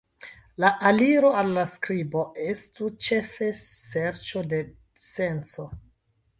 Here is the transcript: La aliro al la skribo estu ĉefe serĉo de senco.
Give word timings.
La 0.63 0.69
aliro 0.91 1.29
al 1.41 1.51
la 1.57 1.65
skribo 1.73 2.25
estu 2.55 2.89
ĉefe 3.09 3.53
serĉo 3.61 4.45
de 4.55 4.65
senco. 5.13 5.71